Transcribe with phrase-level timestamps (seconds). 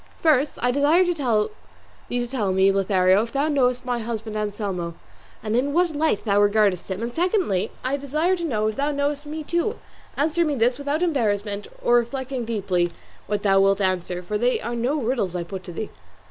[0.19, 4.95] First, I desire thee to tell me, Lothario, if thou knowest my husband Anselmo,
[5.43, 8.89] and in what light thou regardest him; and secondly I desire to know if thou
[8.89, 9.75] knowest me too.
[10.17, 12.89] Answer me this, without embarrassment or reflecting deeply
[13.27, 15.91] what thou wilt answer, for they are no riddles I put to thee."